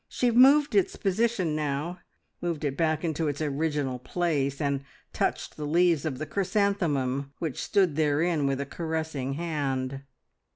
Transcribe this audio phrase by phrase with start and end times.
[0.09, 1.99] She moved its position now,
[2.41, 7.61] moved it back into its original place, and touched the leaves of the chrysanthemum which
[7.61, 10.01] stood therein with a caressing hand.